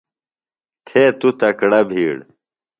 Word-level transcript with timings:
تھے 0.85 1.01
تُوۡ 1.19 1.33
تکڑہ 1.39 1.81
بِھیڑ. 1.89 2.17